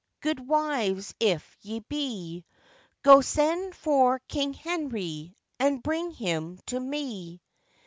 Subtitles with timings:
[0.21, 2.43] Good wives if ye be,
[3.03, 7.39] Go, send for King Henrie, And bring him to me.